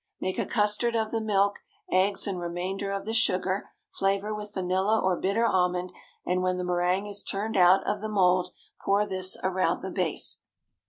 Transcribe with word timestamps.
Make 0.19 0.39
a 0.39 0.47
custard 0.47 0.95
of 0.95 1.11
the 1.11 1.21
milk, 1.21 1.59
eggs, 1.91 2.25
and 2.25 2.39
remainder 2.39 2.91
of 2.91 3.05
the 3.05 3.13
sugar, 3.13 3.69
flavor 3.91 4.33
with 4.33 4.55
vanilla 4.55 4.99
or 4.99 5.15
bitter 5.15 5.45
almond, 5.45 5.93
and 6.25 6.41
when 6.41 6.57
the 6.57 6.63
méringue 6.63 7.07
is 7.07 7.21
turned 7.21 7.55
out 7.55 7.87
of 7.87 8.01
the 8.01 8.09
mould, 8.09 8.51
pour 8.83 9.05
this 9.05 9.37
around 9.43 9.83
the 9.83 9.91
base. 9.91 10.41